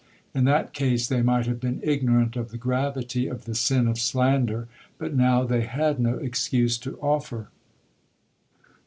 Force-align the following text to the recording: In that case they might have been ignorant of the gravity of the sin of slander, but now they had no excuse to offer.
In 0.33 0.45
that 0.45 0.73
case 0.73 1.05
they 1.07 1.21
might 1.21 1.45
have 1.45 1.59
been 1.59 1.79
ignorant 1.83 2.35
of 2.35 2.49
the 2.49 2.57
gravity 2.57 3.27
of 3.27 3.45
the 3.45 3.53
sin 3.53 3.87
of 3.87 3.99
slander, 3.99 4.67
but 4.97 5.13
now 5.13 5.43
they 5.43 5.61
had 5.61 5.99
no 5.99 6.15
excuse 6.17 6.79
to 6.79 6.97
offer. 7.01 7.49